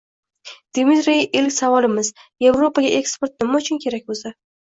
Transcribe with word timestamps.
—Dmitriy 0.77 1.19
ilk 1.41 1.53
savolimiz: 1.57 2.09
Yevropaga 2.45 2.89
eksport 3.01 3.35
nima 3.45 3.63
uchun 3.65 3.85
kerak 3.87 4.13
o‘zi? 4.17 4.35